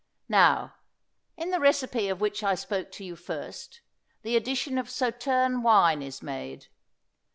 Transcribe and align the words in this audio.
Now, 0.29 0.77
in 1.37 1.51
the 1.51 1.59
recipe 1.59 2.09
of 2.09 2.19
which 2.21 2.41
I 2.43 2.55
spoke 2.55 2.91
to 2.93 3.03
you 3.05 3.15
first, 3.15 3.81
the 4.23 4.35
addition 4.35 4.79
of 4.79 4.89
Sauterne 4.89 5.61
wine 5.61 6.01
is 6.01 6.23
made. 6.23 6.69